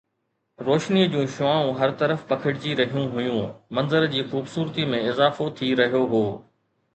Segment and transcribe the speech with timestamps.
[0.67, 6.03] روشنيءَ جون شعاعون هر طرف پکڙجي رهيون هيون، منظر جي خوبصورتي ۾ اضافو ٿي رهيو
[6.17, 6.25] هو